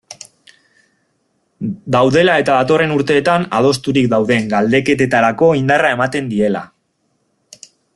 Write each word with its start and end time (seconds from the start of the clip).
Daudela 1.95 2.37
eta 2.45 2.55
datorren 2.61 2.95
urteetan 2.97 3.47
adosturik 3.59 4.11
dauden 4.17 4.51
galdeketetarako 4.55 5.55
indarra 5.63 5.97
ematen 5.99 6.35
diela. 6.37 6.69